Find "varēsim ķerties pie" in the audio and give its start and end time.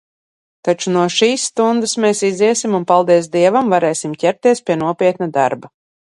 3.75-4.81